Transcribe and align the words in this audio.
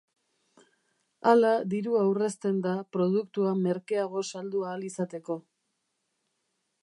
Hala 1.31 1.51
dirua 1.73 2.01
aurrezten 2.05 2.57
da 2.63 2.73
produktua 2.97 3.53
merkeago 3.67 4.25
saldu 4.31 4.63
ahal 4.71 4.87
izateko. 4.91 5.37